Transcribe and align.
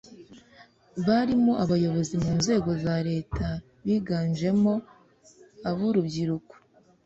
barimo 1.05 1.51
abayobozi 1.63 2.15
mu 2.23 2.31
nzego 2.39 2.69
za 2.83 2.95
leta 3.09 3.47
biganjemo 3.85 4.73
ab’urubyiruko 5.69 6.53